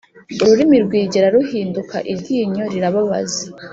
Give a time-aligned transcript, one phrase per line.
[0.41, 3.43] ururimi rwigera ruhinduka iryinyo ribabaza